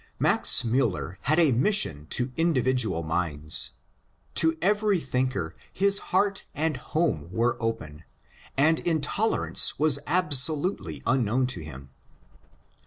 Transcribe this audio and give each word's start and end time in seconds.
Max 0.17 0.63
Miiller 0.63 1.15
had 1.29 1.37
a 1.37 1.51
mission 1.51 2.07
to 2.09 2.31
individual 2.35 3.03
minds. 3.03 3.73
To 4.33 4.57
every 4.59 4.99
thinker 4.99 5.55
his 5.71 5.99
heart 6.09 6.43
and 6.55 6.75
home 6.75 7.29
were 7.31 7.55
open, 7.59 8.05
and 8.57 8.79
intolerance 8.79 9.77
was 9.77 9.99
absolutely 10.07 11.03
unknown 11.05 11.45
to 11.53 11.59
him. 11.63 11.91